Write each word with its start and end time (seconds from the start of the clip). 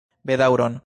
Bedaŭron. 0.31 0.79